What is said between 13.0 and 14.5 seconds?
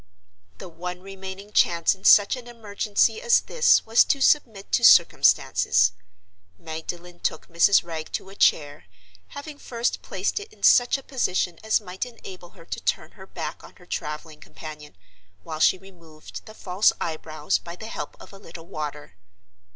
her back on her traveling